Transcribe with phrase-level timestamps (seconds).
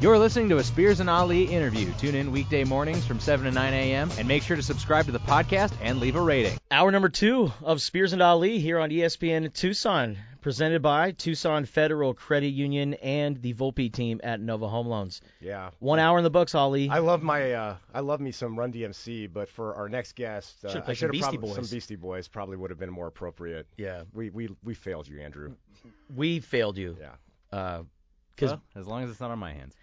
[0.00, 1.92] You're listening to a Spears and Ali interview.
[1.98, 4.10] Tune in weekday mornings from 7 to 9 a.m.
[4.18, 6.58] and make sure to subscribe to the podcast and leave a rating.
[6.70, 12.14] Hour number two of Spears and Ali here on ESPN Tucson, presented by Tucson Federal
[12.14, 15.20] Credit Union and the Volpe team at Nova Home Loans.
[15.38, 15.68] Yeah.
[15.80, 16.88] One hour in the books, Ali.
[16.88, 20.64] I love my uh, I love me some Run DMC, but for our next guest,
[20.64, 21.68] uh, Should've I should some have Beastie probably Boys.
[21.68, 23.66] some Beastie Boys probably would have been more appropriate.
[23.76, 25.56] yeah, We we we failed you, Andrew.
[26.16, 26.96] we failed you.
[26.98, 27.82] Yeah.
[28.34, 29.74] Because Well, as long as it's not on my hands.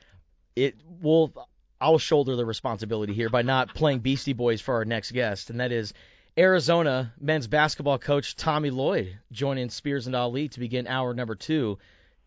[0.57, 1.31] It will.
[1.79, 5.59] I'll shoulder the responsibility here by not playing Beastie Boys for our next guest, and
[5.59, 5.93] that is
[6.35, 11.77] Arizona men's basketball coach Tommy Lloyd joining Spears and Ali to begin hour number two.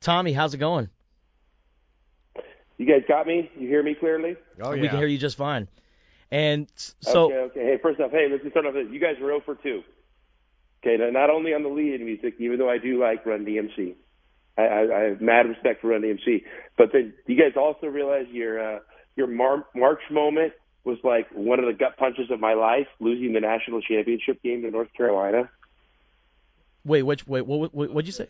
[0.00, 0.88] Tommy, how's it going?
[2.78, 3.50] You guys got me?
[3.58, 4.36] You hear me clearly?
[4.62, 4.82] Oh yeah.
[4.82, 5.68] we can hear you just fine.
[6.30, 6.70] And
[7.00, 7.60] so, okay, okay.
[7.64, 8.74] Hey, first off, hey, let's just start off.
[8.74, 9.82] with- You guys are 0 for 2.
[10.82, 13.44] Okay, now, not only on the lead in music, even though I do like Run
[13.44, 13.94] DMC.
[14.60, 16.44] I, I, I have mad respect for Run DMC.
[16.76, 18.78] But then you guys also realize your uh,
[19.16, 20.52] your Mar- March moment
[20.84, 24.62] was like one of the gut punches of my life, losing the national championship game
[24.62, 25.50] to North Carolina.
[26.84, 28.28] wait, which, wait, what, what, what'd you say?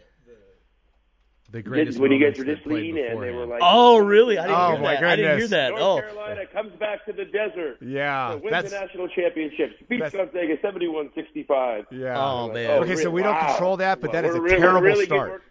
[1.53, 4.39] The greatest when you guys were just played leading and they were like, Oh, really?
[4.39, 5.05] I didn't Oh, hear my that.
[5.05, 5.51] I didn't hear goodness.
[5.51, 5.71] that.
[5.71, 7.79] North Oh, Carolina comes back to the desert.
[7.81, 8.31] Yeah.
[8.31, 9.89] to win That's the national championship.
[9.89, 11.87] Beats that's- Gonzaga 71-65.
[11.91, 12.17] yeah.
[12.25, 12.71] Oh, Like, man.
[12.85, 13.49] Okay, so we don't wow.
[13.49, 15.43] control that, but that is We're a really- terrible really good start.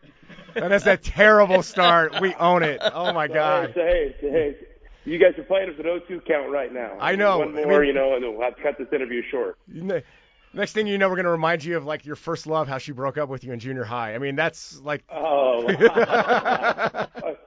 [0.55, 0.63] Work.
[0.69, 2.19] That is a terrible start.
[2.21, 2.79] We own it.
[2.81, 3.71] Oh my God.
[3.75, 4.55] so, hey, hey,
[5.05, 6.97] you guys are playing with an 0-2 count right now.
[6.99, 7.39] I know.
[7.39, 9.57] One I more, mean- you know, and we'll have to cut this interview short.
[10.51, 12.91] Next thing you know, we're gonna remind you of like your first love, how she
[12.91, 14.15] broke up with you in junior high.
[14.15, 15.03] I mean, that's like.
[15.09, 15.67] Oh.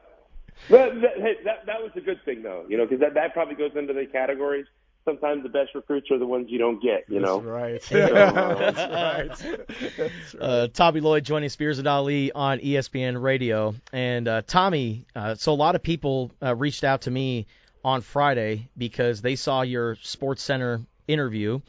[0.71, 3.33] But that, hey, that that was a good thing though, you know, because that that
[3.33, 4.67] probably goes into the categories.
[5.05, 7.41] Sometimes the best recruits are the ones you don't get, you know.
[7.41, 7.91] That's right.
[7.91, 8.53] Yeah.
[8.53, 9.69] That's right.
[9.69, 10.41] That's right.
[10.41, 13.75] uh, Tommy Lloyd joining Spears and Ali on ESPN Radio.
[13.93, 17.47] And uh, Tommy, uh, so a lot of people uh, reached out to me
[17.85, 21.61] on Friday because they saw your Sports Center interview.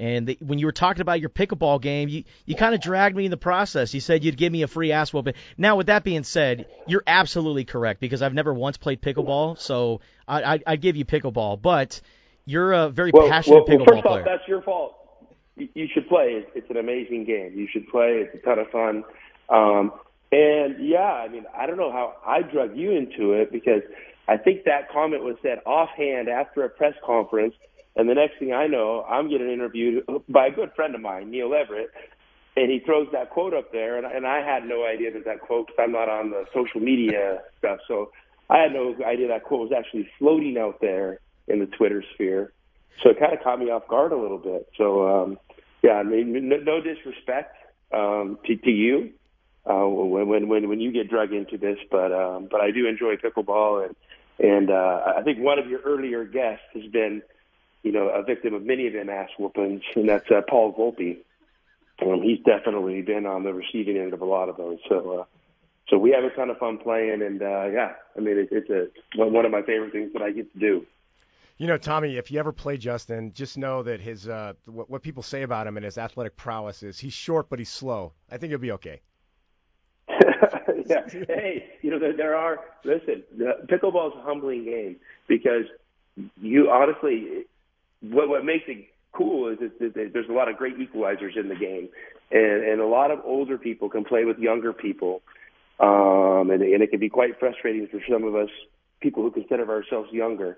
[0.00, 3.16] And they, when you were talking about your pickleball game, you, you kind of dragged
[3.16, 3.92] me in the process.
[3.92, 5.34] You said you'd give me a free ass whooping.
[5.56, 10.00] Now, with that being said, you're absolutely correct because I've never once played pickleball, so
[10.26, 11.60] I, I, I give you pickleball.
[11.60, 12.00] But
[12.48, 14.20] you're a very Well, passionate well, first player.
[14.20, 14.94] off, that's your fault.
[15.56, 16.32] You, you should play.
[16.32, 17.52] It's, it's an amazing game.
[17.54, 18.24] You should play.
[18.24, 19.04] It's a ton of fun.
[19.50, 19.92] Um,
[20.32, 23.82] and yeah, I mean, I don't know how I drug you into it because
[24.28, 27.54] I think that comment was said offhand after a press conference.
[27.96, 31.30] And the next thing I know, I'm getting interviewed by a good friend of mine,
[31.30, 31.90] Neil Everett,
[32.56, 35.40] and he throws that quote up there, and, and I had no idea that that
[35.40, 38.10] quote, because I'm not on the social media stuff, so
[38.48, 42.52] I had no idea that quote was actually floating out there in the Twitter sphere.
[43.02, 44.68] So it kind of caught me off guard a little bit.
[44.76, 45.38] So um,
[45.82, 47.56] yeah, I mean, no, no disrespect
[47.92, 49.12] um, to, to you
[49.68, 53.16] uh, when when when you get drug into this, but um, but I do enjoy
[53.16, 53.96] pickleball, and
[54.38, 57.22] and uh, I think one of your earlier guests has been,
[57.82, 61.18] you know, a victim of many of them ass whoopings, and that's uh, Paul Volpe.
[62.00, 64.78] Um, he's definitely been on the receiving end of a lot of those.
[64.88, 65.20] So.
[65.20, 65.24] Uh,
[65.90, 68.68] so we have a ton of fun playing, and uh, yeah, I mean it, it's
[68.68, 70.86] a one of my favorite things that I get to do.
[71.58, 75.02] You know, Tommy, if you ever play Justin, just know that his uh, what, what
[75.02, 78.12] people say about him and his athletic prowess is he's short but he's slow.
[78.30, 79.00] I think he'll be okay.
[80.08, 81.02] yeah.
[81.08, 82.60] Hey, you know there, there are.
[82.84, 83.24] Listen,
[83.66, 84.96] pickleball is a humbling game
[85.26, 85.64] because
[86.40, 87.44] you honestly,
[88.02, 91.56] what what makes it cool is that there's a lot of great equalizers in the
[91.56, 91.88] game,
[92.30, 95.22] and and a lot of older people can play with younger people,
[95.80, 98.50] um, and and it can be quite frustrating for some of us
[99.00, 100.56] people who consider ourselves younger.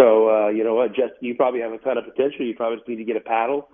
[0.00, 2.46] So uh, you know what, just you probably have a ton of potential.
[2.46, 3.68] You probably just need to get a paddle.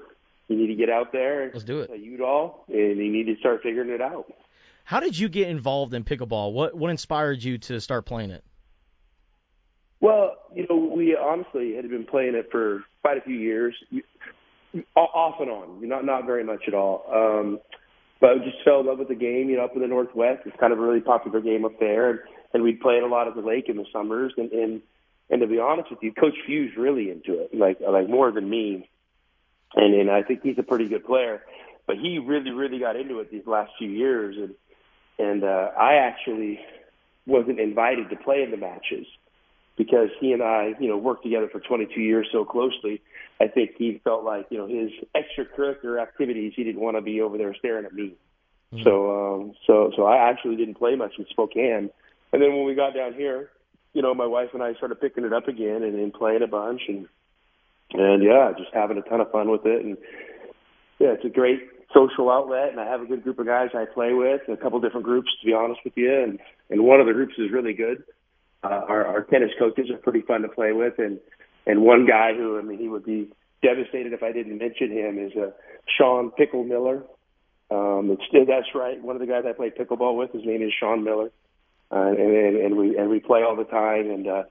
[0.48, 1.50] You need to get out there.
[1.52, 1.90] Let's do it.
[1.90, 4.26] A U-Doll, and you need to start figuring it out.
[4.84, 6.52] How did you get involved in pickleball?
[6.52, 8.44] What what inspired you to start playing it?
[10.00, 13.74] Well, you know, we honestly had been playing it for quite a few years,
[14.96, 17.04] off and on, you not not very much at all.
[17.12, 17.60] Um,
[18.20, 19.48] but we just fell in love with the game.
[19.48, 22.10] You know, up in the Northwest, it's kind of a really popular game up there,
[22.10, 22.18] and,
[22.54, 24.32] and we'd play it a lot at the lake in the summers.
[24.36, 24.82] And and
[25.30, 28.48] and to be honest with you, Coach Few's really into it, like like more than
[28.48, 28.88] me.
[29.74, 31.42] And and I think he's a pretty good player,
[31.86, 34.54] but he really really got into it these last few years, and
[35.18, 36.60] and uh, I actually
[37.26, 39.06] wasn't invited to play in the matches
[39.76, 43.02] because he and I, you know, worked together for 22 years so closely.
[43.40, 47.20] I think he felt like, you know, his extracurricular activities, he didn't want to be
[47.20, 48.14] over there staring at me.
[48.82, 51.90] So, um, so, so I actually didn't play much in Spokane.
[52.32, 53.50] And then when we got down here,
[53.96, 56.46] you know, my wife and I started picking it up again and, and playing a
[56.46, 57.08] bunch and,
[57.92, 59.84] and yeah, just having a ton of fun with it.
[59.84, 59.96] And
[60.98, 61.60] yeah, it's a great
[61.94, 64.80] social outlet and I have a good group of guys I play with, a couple
[64.80, 66.12] different groups to be honest with you.
[66.12, 66.38] And,
[66.68, 68.04] and one of the groups is really good
[68.66, 71.18] uh, our, our tennis coaches are pretty fun to play with, and
[71.66, 73.28] and one guy who I mean he would be
[73.62, 75.50] devastated if I didn't mention him is uh,
[75.98, 77.04] Sean Pickle Miller.
[77.70, 79.02] Um, it's, that's right.
[79.02, 81.30] One of the guys I play pickleball with, his name is Sean Miller,
[81.90, 84.10] uh, and, and and we and we play all the time.
[84.10, 84.42] And uh,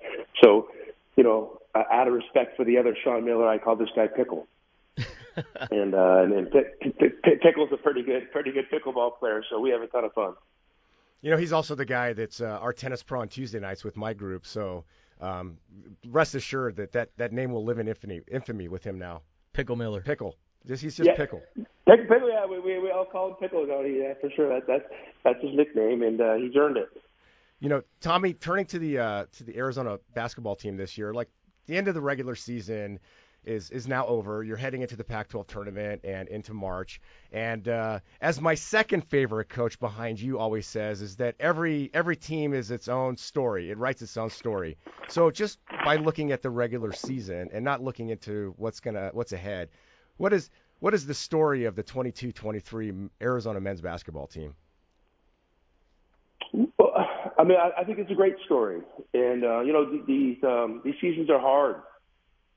[0.43, 0.69] so,
[1.15, 4.07] you know, uh, out of respect for the other Sean Miller, I call this guy
[4.07, 4.47] Pickle.
[5.71, 9.43] and uh, and, and P- P- P- Pickle's a pretty good, pretty good pickleball player.
[9.49, 10.33] So we have a ton of fun.
[11.21, 13.97] You know, he's also the guy that's uh, our tennis pro on Tuesday nights with
[13.97, 14.45] my group.
[14.45, 14.85] So
[15.19, 15.57] um,
[16.07, 19.21] rest assured that, that that name will live in infamy, infamy with him now.
[19.53, 20.01] Pickle Miller.
[20.01, 20.35] Pickle.
[20.67, 21.15] Just, he's just Yeah.
[21.15, 21.41] pickle.
[21.87, 23.65] Pickle, Pickle yeah, we, we we all call him Pickle.
[23.65, 23.99] Don't he?
[23.99, 24.49] Yeah, for sure.
[24.49, 24.85] That that's
[25.23, 26.89] that's his nickname, and uh, he's earned it.
[27.65, 31.29] You know, Tommy, turning to the uh, to the Arizona basketball team this year, like
[31.65, 32.99] the end of the regular season
[33.43, 34.43] is is now over.
[34.43, 37.01] You're heading into the Pac-12 tournament and into March.
[37.31, 42.15] And uh, as my second favorite coach behind you always says, is that every every
[42.15, 43.71] team is its own story.
[43.71, 44.77] It writes its own story.
[45.07, 49.33] So just by looking at the regular season and not looking into what's gonna what's
[49.33, 49.69] ahead,
[50.17, 50.51] what is
[50.81, 54.53] what is the story of the 22-23 Arizona men's basketball team?
[57.37, 58.81] I mean, I, I think it's a great story,
[59.13, 61.77] and uh, you know, th- these um, these seasons are hard,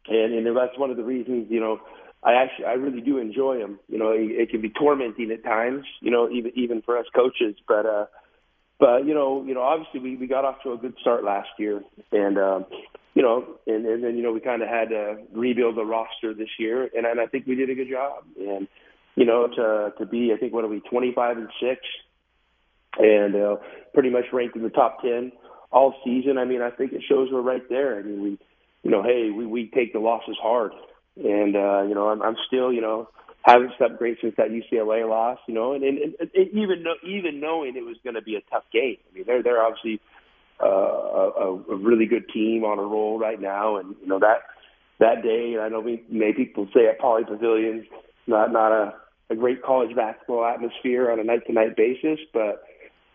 [0.07, 1.47] and and that's one of the reasons.
[1.51, 1.81] You know,
[2.23, 3.81] I actually I really do enjoy them.
[3.89, 5.85] You know, it, it can be tormenting at times.
[6.01, 8.07] You know, even even for us coaches, but uh,
[8.79, 11.49] but you know, you know, obviously we we got off to a good start last
[11.59, 11.83] year,
[12.13, 12.67] and um,
[13.15, 16.35] you know, and and then you know we kind of had to rebuild the roster
[16.35, 18.69] this year, and, and I think we did a good job, and
[19.17, 21.81] you know, to to be I think what are we 25 and six
[22.97, 23.57] and uh,
[23.95, 25.33] pretty much ranked in the top 10
[25.71, 26.39] all season.
[26.39, 27.99] I mean, I think it shows we're right there.
[27.99, 28.39] I mean, we,
[28.83, 30.73] you know, hey, we, we take the losses hard.
[31.17, 33.09] And, uh, you know, I'm, I'm still, you know,
[33.43, 37.41] haven't slept great since that UCLA loss, you know, and, and, and even, know, even
[37.41, 38.97] knowing it was going to be a tough game.
[39.11, 40.01] I mean, they're, they're obviously
[40.63, 43.77] uh, a, a really good team on a roll right now.
[43.77, 44.43] And, you know, that,
[45.01, 47.87] that day, I know we, maybe people say at Pauley Pavilion,
[48.27, 48.95] not, not a,
[49.31, 52.65] a great college basketball atmosphere on a night to night basis, but,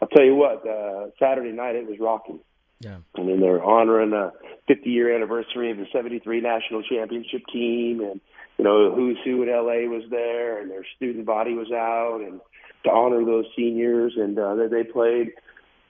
[0.04, 2.42] I'll tell you what, uh, Saturday night it was rocking.
[2.82, 2.98] Yeah.
[3.16, 4.34] I mean, they're honoring a
[4.68, 8.20] 50 year anniversary of the 73 national championship team, and,
[8.58, 12.42] you know, who's who in LA was there, and their student body was out, and
[12.84, 15.32] to honor those seniors, and uh, they, they played.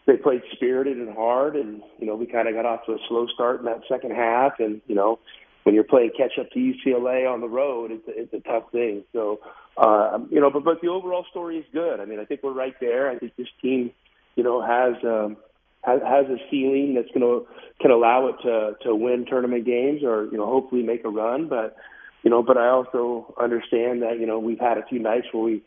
[0.06, 2.98] They played spirited and hard, and you know we kind of got off to a
[3.08, 4.60] slow start in that second half.
[4.60, 5.20] And you know
[5.64, 8.70] when you're playing catch up to UCLA on the road, it's a, it's a tough
[8.74, 9.06] thing.
[9.14, 9.40] So
[9.78, 12.00] uh, you know, but but the overall story is good.
[12.00, 13.10] I mean, I think we're right there.
[13.10, 13.92] I think this team,
[14.36, 15.38] you know, has um,
[15.84, 17.48] has, has a ceiling that's going to
[17.82, 21.48] can allow it to to win tournament games or you know hopefully make a run.
[21.48, 21.76] But
[22.24, 25.44] you know, but I also understand that you know we've had a few nights where
[25.44, 25.64] we,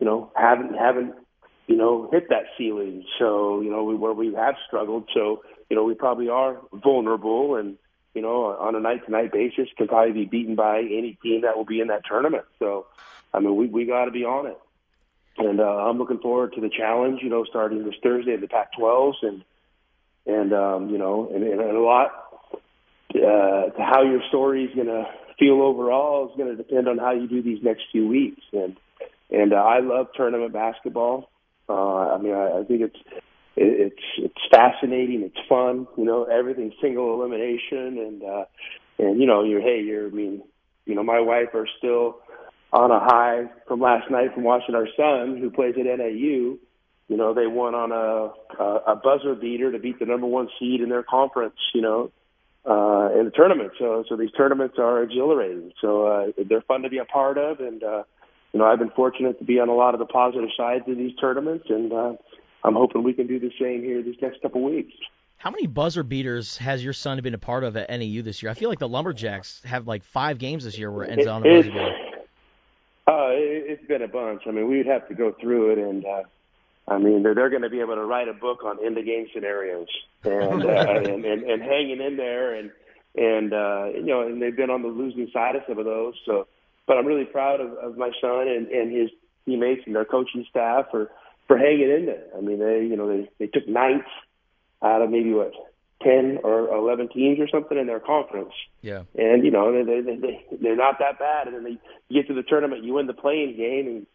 [0.00, 1.14] you know, haven't haven't
[1.68, 3.04] you know hit that ceiling.
[3.18, 5.08] So you know we, where we have struggled.
[5.14, 7.78] So you know we probably are vulnerable and
[8.14, 11.42] you know, on a night to night basis can probably be beaten by any team
[11.42, 12.44] that will be in that tournament.
[12.60, 12.86] So,
[13.34, 14.58] I mean, we, we got to be on it.
[15.36, 18.46] And, uh, I'm looking forward to the challenge, you know, starting this Thursday in the
[18.46, 19.44] Pac 12s and,
[20.26, 22.12] and, um, you know, and, and a lot,
[23.14, 25.04] uh, to how your story is going to
[25.38, 28.42] feel overall is going to depend on how you do these next few weeks.
[28.52, 28.76] And,
[29.30, 31.28] and, uh, I love tournament basketball.
[31.68, 32.98] Uh, I mean, I, I think it's,
[33.56, 35.22] it, it's it's fascinating.
[35.22, 35.86] It's fun.
[35.96, 38.44] You know, everything's single elimination, and uh,
[38.98, 40.08] and you know, you're hey, you're.
[40.08, 40.42] I mean,
[40.86, 42.18] you know, my wife are still
[42.74, 46.58] on a high from last night from watching our son who plays at NAU.
[47.08, 50.48] You know, they won on a a, a buzzer beater to beat the number one
[50.58, 51.56] seed in their conference.
[51.74, 52.10] You know,
[52.66, 53.72] uh, in the tournament.
[53.78, 55.72] So so these tournaments are exhilarating.
[55.80, 58.02] So uh, they're fun to be a part of, and uh,
[58.52, 60.96] you know, I've been fortunate to be on a lot of the positive sides of
[60.96, 61.92] these tournaments, and.
[61.92, 62.12] uh
[62.66, 64.94] I'm hoping we can do the same here these next couple weeks.
[65.36, 68.50] How many buzzer beaters has your son been a part of at NAU this year?
[68.50, 71.28] I feel like the Lumberjacks have like five games this year where it ends It-
[71.28, 71.92] on a buzzer beater.
[73.34, 74.42] It, it's been a bunch.
[74.46, 76.22] I mean, we'd have to go through it, and uh,
[76.86, 79.04] I mean, they're, they're going to be able to write a book on end of
[79.04, 79.88] game scenarios,
[80.24, 82.70] and, uh, and and and hanging in there, and
[83.14, 86.14] and uh, you know, and they've been on the losing side of some of those.
[86.26, 86.46] So,
[86.86, 89.10] but I'm really proud of, of my son and, and his
[89.46, 91.10] teammates and their coaching staff for
[91.46, 92.24] for hanging in there.
[92.36, 94.04] I mean, they you know they they took ninth
[94.82, 95.52] out of maybe what
[96.02, 98.52] ten or eleven teams or something in their conference.
[98.82, 99.02] Yeah.
[99.14, 101.46] And you know they they they they're not that bad.
[101.46, 104.06] And then they you get to the tournament, you win the playing game, and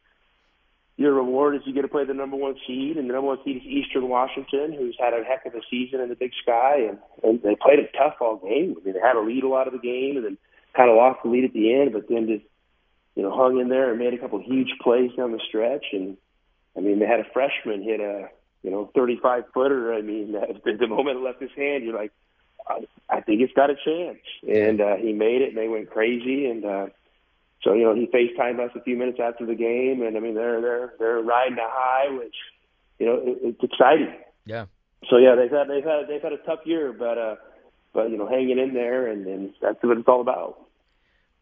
[0.97, 3.37] your reward is you get to play the number one seed, and the number one
[3.45, 6.87] seed is Eastern Washington, who's had a heck of a season in the Big Sky,
[6.89, 8.75] and and they played it tough all game.
[8.79, 10.37] I mean, they had a lead a lot of the game, and then
[10.75, 12.45] kind of lost the lead at the end, but then just
[13.15, 15.85] you know hung in there and made a couple huge plays down the stretch.
[15.93, 16.17] And
[16.75, 18.29] I mean, they had a freshman hit a
[18.63, 19.93] you know, 35 footer.
[19.93, 20.31] I mean,
[20.65, 22.11] the, the moment it left his hand, you're like,
[22.67, 24.19] I, I think it's got a chance.
[24.47, 26.45] And uh, he made it, and they went crazy.
[26.45, 26.87] And uh,
[27.63, 30.35] so, you know, he FaceTimed us a few minutes after the game, and I mean,
[30.35, 32.35] they're they're they're riding a high, which
[32.99, 34.13] you know, it, it's exciting.
[34.45, 34.65] Yeah.
[35.09, 37.35] So yeah, they've had they've had they've had a tough year, but uh,
[37.93, 40.65] but you know, hanging in there, and, and that's what it's all about.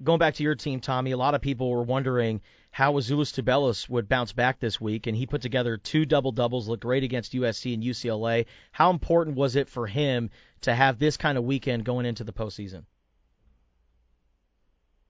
[0.04, 2.42] Going back to your team, Tommy, a lot of people were wondering
[2.78, 6.68] how Azuolas Tubelis would bounce back this week, and he put together two double doubles,
[6.68, 8.46] looked great against USC and UCLA.
[8.72, 10.30] How important was it for him
[10.62, 12.84] to have this kind of weekend going into the postseason?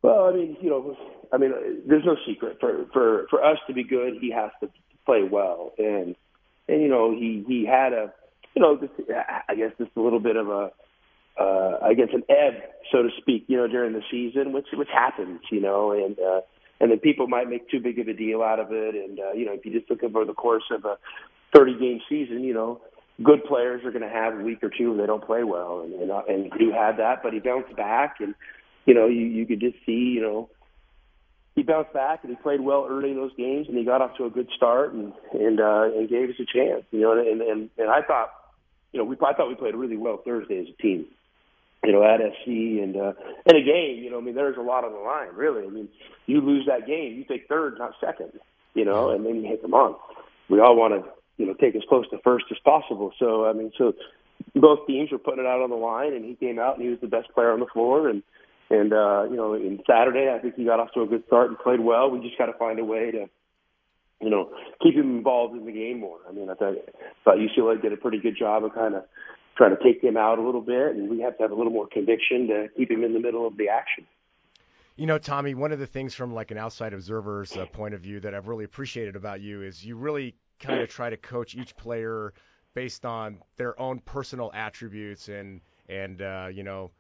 [0.02, 0.98] Well, I mean, you know,
[1.34, 1.52] I mean,
[1.86, 4.70] there's no secret for for for us to be good, he has to
[5.06, 6.16] play well, and
[6.70, 8.14] and you know, he he had a,
[8.56, 8.92] you know, this,
[9.50, 10.72] I guess just a little bit of a
[11.38, 14.88] uh, I guess an ebb, so to speak, you know, during the season, which which
[14.88, 16.42] happens, you know, and uh,
[16.79, 19.31] and then people might make too big of a deal out of it, and uh,
[19.34, 20.98] you know, if you just look over the course of a
[21.55, 22.81] 30 game season, you know,
[23.24, 25.81] good players are going to have a week or two where they don't play well,
[25.81, 28.36] and and, uh, and he had that, but he bounced back, and
[28.86, 30.50] you know, you you could just see, you know.
[31.55, 34.15] He bounced back and he played well early in those games, and he got off
[34.17, 37.13] to a good start and and uh, and gave us a chance, you know.
[37.13, 38.29] And and and I thought,
[38.91, 41.07] you know, we I thought we played really well Thursday as a team
[41.84, 42.48] you know, at SC
[42.81, 43.13] and uh
[43.46, 45.65] and a game, you know, I mean there's a lot on the line, really.
[45.65, 45.89] I mean,
[46.25, 48.31] you lose that game, you take third, not second,
[48.74, 49.96] you know, and then you hit them on.
[50.50, 53.12] We all want to, you know, take as close to first as possible.
[53.19, 53.93] So I mean, so
[54.55, 56.89] both teams were putting it out on the line and he came out and he
[56.89, 58.24] was the best player on the floor and
[58.69, 61.50] and uh, you know, in Saturday I think he got off to a good start
[61.50, 62.10] and played well.
[62.10, 63.29] We just gotta find a way to
[64.22, 64.50] you know,
[64.81, 66.17] keep him involved in the game more.
[66.27, 66.75] I mean, I thought,
[67.24, 69.03] thought UCLA did a pretty good job of kind of
[69.58, 71.72] trying to take him out a little bit, and we have to have a little
[71.72, 74.06] more conviction to keep him in the middle of the action.
[74.96, 78.02] You know, Tommy, one of the things from like an outside observer's uh, point of
[78.02, 81.56] view that I've really appreciated about you is you really kind of try to coach
[81.56, 82.34] each player
[82.74, 86.92] based on their own personal attributes and and uh, you know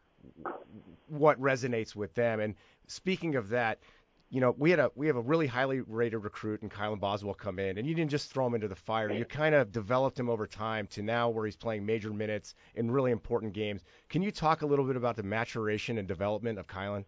[1.07, 2.39] what resonates with them.
[2.39, 2.55] And
[2.87, 3.79] speaking of that,
[4.29, 7.33] you know, we had a we have a really highly rated recruit in Kylan Boswell
[7.33, 9.11] come in, and you didn't just throw him into the fire.
[9.11, 12.91] You kind of developed him over time to now where he's playing major minutes in
[12.91, 13.83] really important games.
[14.09, 17.05] Can you talk a little bit about the maturation and development of Kylan?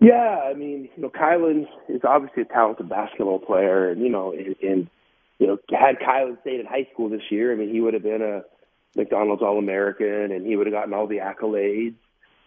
[0.00, 4.32] Yeah, I mean, you know, Kylan is obviously a talented basketball player, and you know,
[4.32, 4.90] and, and
[5.38, 8.02] you know, had Kylan stayed in high school this year, I mean, he would have
[8.02, 8.42] been a
[8.96, 11.96] McDonald's All American, and he would have gotten all the accolades.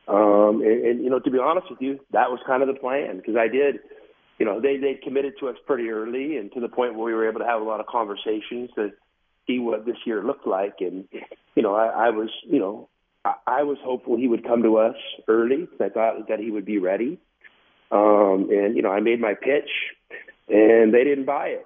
[0.08, 2.80] Um, and, and you know, to be honest with you, that was kind of the
[2.80, 3.80] plan because I did,
[4.40, 7.14] you know, they they committed to us pretty early, and to the point where we
[7.14, 8.90] were able to have a lot of conversations to
[9.48, 10.76] see what this year looked like.
[10.80, 11.08] And
[11.56, 12.90] you know, I, I was, you know,
[13.24, 14.96] I, I was hopeful he would come to us
[15.28, 17.20] early because I thought that he would be ready.
[17.92, 19.70] Um, and you know, I made my pitch,
[20.48, 21.66] and they didn't buy it.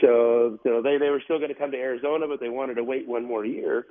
[0.00, 2.84] So, so they they were still going to come to Arizona, but they wanted to
[2.84, 3.86] wait one more year.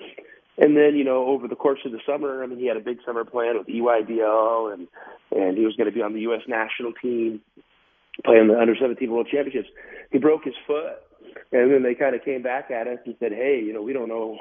[0.58, 2.82] And then, you know, over the course of the summer, I mean, he had a
[2.82, 4.88] big summer plan with EYBL, and
[5.32, 6.42] and he was going to be on the U.S.
[6.48, 7.42] national team,
[8.24, 9.70] playing the under 17 World Championships.
[10.12, 11.04] He broke his foot,
[11.52, 13.92] and then they kind of came back at us and said, "Hey, you know, we
[13.92, 14.38] don't know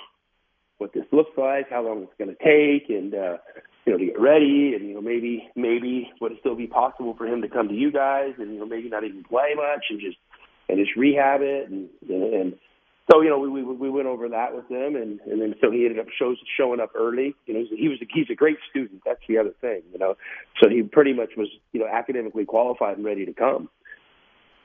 [0.79, 3.39] what this looks like, how long it's going to take, and uh,
[3.85, 7.15] you know, to get ready, and you know, maybe maybe would it still be possible
[7.17, 9.87] for him to come to you guys, and you know, maybe not even play much,
[9.91, 10.17] and just
[10.69, 12.55] and just rehab it, and and, and
[13.11, 15.71] so you know we we we went over that with him, and and then so
[15.71, 17.35] he ended up shows showing up early.
[17.47, 19.03] You know, he was a, he's a great student.
[19.05, 19.83] That's the other thing.
[19.93, 20.17] You know,
[20.63, 23.69] so he pretty much was you know academically qualified and ready to come.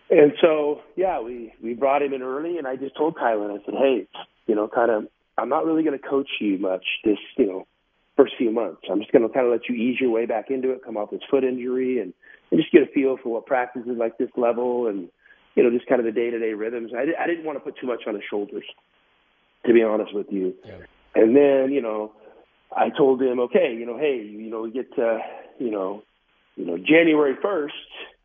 [0.10, 3.64] And so yeah, we we brought him in early, and I just told Kylan, I
[3.66, 4.08] said, hey,
[4.48, 7.68] you know, kind of, I'm not really going to coach you much this you know
[8.16, 8.82] first few months.
[8.90, 10.98] I'm just going to kind of let you ease your way back into it, come
[10.98, 12.14] off this foot injury, and
[12.52, 15.10] and just get a feel for what practice is like this level and
[15.56, 16.92] you know, just kind of the day to day rhythms.
[16.96, 18.66] I, I didn't want to put too much on his shoulders,
[19.66, 20.56] to be honest with you.
[20.66, 20.78] Yeah.
[21.16, 22.14] And then, you know,
[22.76, 25.20] I told him, okay, you know, hey, you know, we get to,
[25.58, 26.04] you know,
[26.56, 27.74] you know, January first,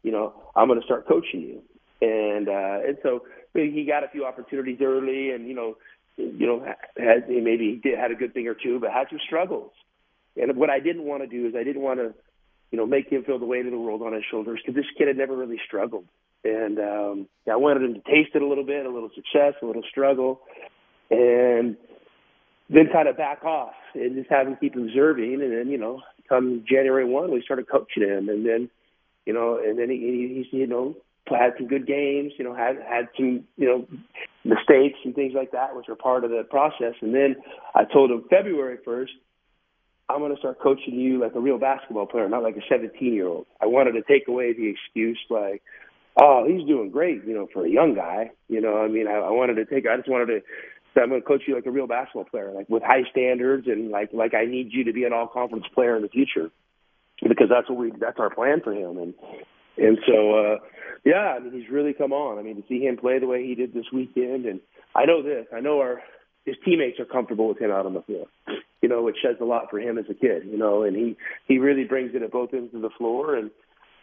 [0.03, 1.63] you know, I'm going to start coaching you.
[2.03, 3.23] And uh, and so
[3.55, 5.77] he got a few opportunities early, and you know,
[6.17, 6.65] you know,
[6.99, 9.71] had maybe he did, had a good thing or two, but had some struggles.
[10.37, 12.13] And what I didn't want to do is I didn't want to,
[12.71, 14.91] you know, make him feel the weight of the world on his shoulders because this
[14.99, 16.05] kid had never really struggled
[16.45, 19.67] and um, I wanted him to taste it a little bit, a little success, a
[19.67, 20.41] little struggle,
[21.11, 21.77] and
[22.69, 25.41] then kind of back off and just have him keep observing.
[25.43, 28.71] And then, you know, come January one, we started coaching him, and then,
[29.27, 30.97] you know, and then he, he, he's, you know,
[31.27, 33.87] had some good games, you know, had had some, you know,
[34.45, 36.95] mistakes and things like that, which are part of the process.
[37.01, 37.37] And then
[37.75, 39.13] I told him February first,
[40.09, 43.15] I'm going to start coaching you like a real basketball player, not like a 17
[43.15, 43.47] year old.
[43.61, 45.63] I wanted to take away the excuse like,
[46.17, 48.31] oh, he's doing great, you know, for a young guy.
[48.49, 50.41] You know, I mean, I, I wanted to take, I just wanted to
[50.95, 53.67] say, I'm going to coach you like a real basketball player, like with high standards
[53.67, 56.51] and like, like I need you to be an all conference player in the future
[57.23, 58.99] because that's what we, that's our plan for him.
[58.99, 59.15] And,
[59.77, 60.57] and so, uh,
[61.05, 62.39] yeah, I mean, he's really come on.
[62.39, 64.61] I mean, to see him play the way he did this weekend, and
[64.95, 66.01] I know this, I know our,
[66.47, 68.29] his teammates are comfortable with him out on the field.
[68.83, 70.43] You know, which says a lot for him as a kid.
[70.45, 71.17] You know, and he
[71.49, 73.35] he really brings it at both ends of the floor.
[73.35, 73.51] And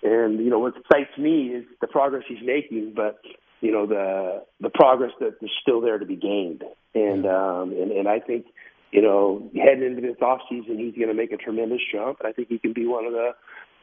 [0.04, 3.22] and you know what excites me is the progress he's making, but
[3.62, 6.64] you know the the progress that is still there to be gained.
[6.96, 8.46] And um and and I think
[8.92, 12.20] you know heading into this off season, he's going to make a tremendous jump.
[12.20, 13.32] And I think he can be one of the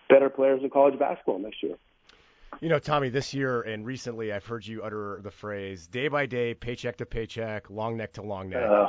[0.09, 1.77] better players in college basketball next year.
[2.61, 6.27] You know, Tommy, this year and recently I've heard you utter the phrase day by
[6.27, 8.69] day, paycheck to paycheck, long neck to long neck.
[8.69, 8.87] Uh,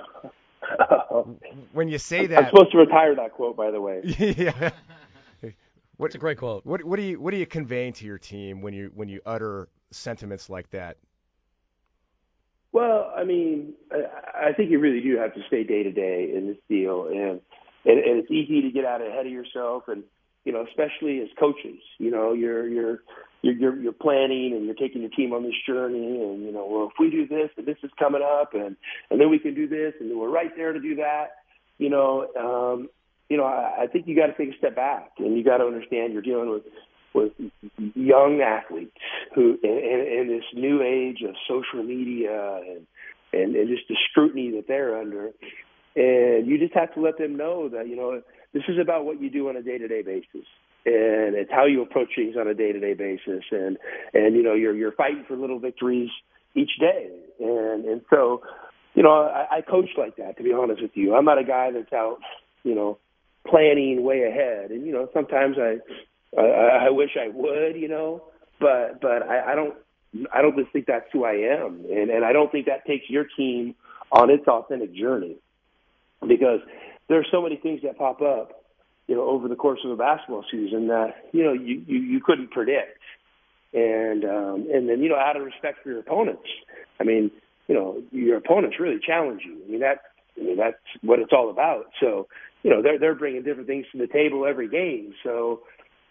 [1.73, 4.01] when you say that, I'm supposed to retire that quote, by the way.
[4.17, 4.71] yeah.
[5.99, 6.65] What, it's a great quote.
[6.65, 9.19] What, what do you what are you conveying to your team when you when you
[9.25, 10.95] utter sentiments like that?
[12.71, 16.31] Well, I mean, I, I think you really do have to stay day to day
[16.33, 17.41] in this deal, and,
[17.83, 20.03] and and it's easy to get out ahead of yourself, and
[20.45, 23.03] you know, especially as coaches, you know, you're you're
[23.41, 26.65] you're you're, you're planning and you're taking your team on this journey, and you know,
[26.65, 28.77] well, if we do this, and this is coming up, and
[29.11, 31.31] and then we can do this, and we're right there to do that,
[31.77, 32.87] you know, um,
[33.29, 35.57] you know, I, I think you got to take a step back, and you got
[35.57, 36.63] to understand you're dealing with
[37.11, 37.31] with
[37.95, 38.95] young athletes
[39.33, 42.85] who, in, in, in this new age of social media and
[43.31, 45.31] and, and just the scrutiny that they're under,
[45.95, 48.21] and you just have to let them know that you know
[48.53, 50.47] this is about what you do on a day-to-day basis.
[50.85, 53.43] And it's how you approach things on a day-to-day basis.
[53.51, 53.77] And
[54.13, 56.09] and you know you're you're fighting for little victories
[56.55, 57.09] each day.
[57.39, 58.41] And and so
[58.95, 61.15] you know I, I coach like that to be honest with you.
[61.15, 62.19] I'm not a guy that's out
[62.63, 62.97] you know
[63.47, 65.77] planning way ahead and you know sometimes i
[66.39, 68.23] i, I wish i would you know
[68.59, 69.75] but but i i don't
[70.33, 73.09] i don't just think that's who i am and and i don't think that takes
[73.09, 73.75] your team
[74.11, 75.37] on its authentic journey
[76.27, 76.59] because
[77.07, 78.59] there are so many things that pop up
[79.09, 82.19] you know, over the course of a basketball season that you know you you, you
[82.23, 82.99] couldn't predict,
[83.73, 86.47] and um, and then you know, out of respect for your opponents,
[86.99, 87.31] I mean,
[87.67, 89.59] you know, your opponents really challenge you.
[89.65, 90.01] I mean that
[90.37, 91.87] I mean that's what it's all about.
[91.99, 92.27] So
[92.63, 95.13] you know, they're they're bringing different things to the table every game.
[95.23, 95.61] So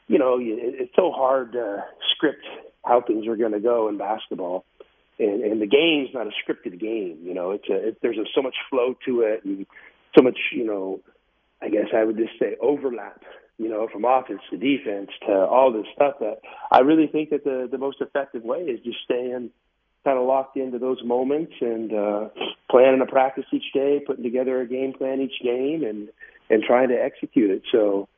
[0.09, 1.85] you know, it's so hard to
[2.17, 2.45] script
[2.85, 4.65] how things are going to go in basketball.
[5.19, 7.51] And, and the game's not a scripted game, you know.
[7.51, 9.67] It's a it, there's a, so much flow to it, and
[10.17, 11.01] so much, you know,
[11.61, 13.23] I guess I would just say overlap,
[13.59, 16.39] you know, from offense to defense to all this stuff that
[16.71, 19.51] I really think that the the most effective way is just staying
[20.05, 22.29] kind of locked into those moments and uh
[22.71, 26.09] planning a practice each day, putting together a game plan each game and
[26.51, 27.63] and trying to execute it.
[27.73, 28.09] So,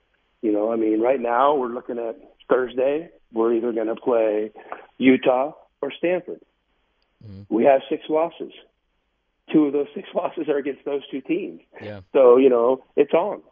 [0.43, 2.17] you know, I mean, right now we're looking at
[2.49, 3.11] Thursday.
[3.33, 4.53] We're either going to play
[4.99, 6.41] Utah or Stanford.
[7.25, 7.55] Mm-hmm.
[7.55, 8.53] We have six losses
[9.53, 11.61] two of those six losses are against those two teams.
[11.83, 12.01] Yeah.
[12.13, 13.43] So, you know, it's on.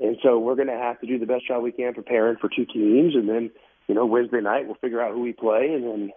[0.00, 2.48] And so we're going to have to do the best job we can preparing for
[2.48, 3.14] two teams.
[3.14, 3.50] And then,
[3.86, 5.72] you know, Wednesday night we'll figure out who we play.
[5.74, 6.12] And then,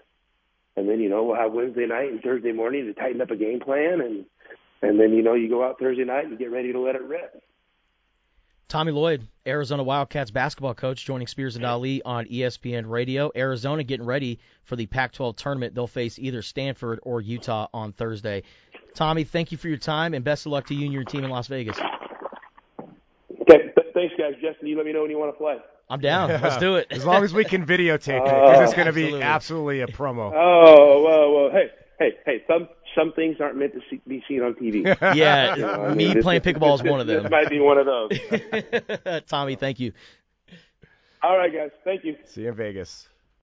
[0.75, 3.35] and then, you know, we'll have Wednesday night and Thursday morning to tighten up a
[3.35, 4.01] game plan.
[4.01, 4.25] And,
[4.81, 7.03] and then, you know, you go out Thursday night and get ready to let it
[7.03, 7.43] rip.
[8.75, 13.31] Tommy Lloyd, Arizona Wildcats basketball coach, joining Spears and Ali on ESPN Radio.
[13.33, 15.73] Arizona getting ready for the Pac 12 tournament.
[15.73, 18.43] They'll face either Stanford or Utah on Thursday.
[18.93, 21.23] Tommy, thank you for your time and best of luck to you and your team
[21.23, 21.77] in Las Vegas.
[23.43, 24.33] Okay, thanks, guys.
[24.41, 25.55] Justin, you let me know when you want to play.
[25.89, 26.27] I'm down.
[26.27, 26.87] Let's do it.
[26.91, 30.33] as long as we can videotape it, because it's going to be absolutely a promo.
[30.35, 31.49] Oh whoa, whoa.
[31.49, 32.43] hey, hey, hey.
[32.45, 34.85] Some some things aren't meant to see, be seen on TV.
[35.15, 37.23] yeah, you know, I mean, me this, playing pickleball is one of them.
[37.23, 39.21] This might be one of those.
[39.27, 39.93] Tommy, thank you.
[41.21, 41.71] All right, guys.
[41.83, 42.15] Thank you.
[42.25, 43.07] See you in Vegas.